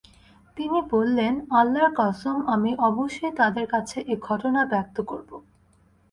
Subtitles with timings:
[0.57, 2.37] তিনি বললেন: আল্লাহর কসম!
[2.47, 5.29] আমি অবশ্যই তাদের কাছে এ ঘটনা ব্যক্ত করব।